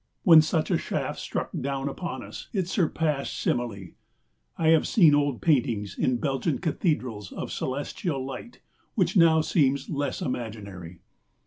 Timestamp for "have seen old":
4.69-5.43